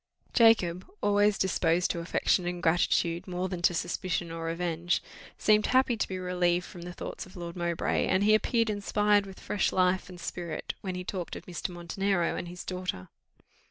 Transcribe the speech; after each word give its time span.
Jacob, 0.33 0.89
always 1.01 1.35
more 1.35 1.39
disposed 1.45 1.91
to 1.91 1.99
affection 1.99 2.47
and 2.47 2.63
gratitude 2.63 3.21
than 3.27 3.61
to 3.61 3.71
suspicion 3.71 4.31
or 4.31 4.45
revenge, 4.45 4.99
seemed 5.37 5.67
happy 5.67 5.95
to 5.95 6.07
be 6.07 6.17
relieved 6.17 6.65
from 6.65 6.81
the 6.81 6.91
thoughts 6.91 7.27
of 7.27 7.35
Lord 7.35 7.55
Mowbray, 7.55 8.07
and 8.07 8.23
he 8.23 8.33
appeared 8.33 8.71
inspired 8.71 9.27
with 9.27 9.39
fresh 9.39 9.71
life 9.71 10.09
and 10.09 10.19
spirit 10.19 10.73
when 10.81 10.95
he 10.95 11.03
talked 11.03 11.35
of 11.35 11.45
Mr. 11.45 11.69
Montenero 11.69 12.35
and 12.35 12.47
his 12.47 12.63
daughter. 12.63 13.09